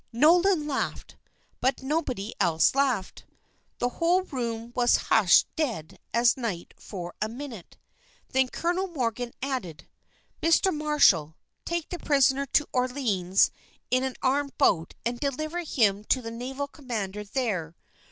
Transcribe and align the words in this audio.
Nolan 0.11 0.65
laughed; 0.67 1.15
but 1.59 1.83
nobody 1.83 2.33
else 2.39 2.73
laughed 2.73 3.23
the 3.77 3.87
whole 3.89 4.23
room 4.23 4.73
was 4.75 4.95
hushed 4.95 5.45
dead 5.55 5.99
as 6.11 6.35
night 6.35 6.73
for 6.79 7.13
a 7.21 7.29
minute. 7.29 7.77
Then 8.29 8.47
Colonel 8.47 8.87
Morgan 8.87 9.31
added, 9.43 9.87
"Mr. 10.41 10.75
Marshall, 10.75 11.35
take 11.65 11.89
the 11.89 11.99
prisoner 11.99 12.47
to 12.47 12.67
Orleans 12.73 13.51
in 13.91 14.03
an 14.03 14.15
armed 14.23 14.57
boat 14.57 14.95
and 15.05 15.19
deliver 15.19 15.59
him 15.59 16.03
to 16.05 16.23
the 16.23 16.31
naval 16.31 16.67
commander 16.67 17.23
there. 17.23 17.75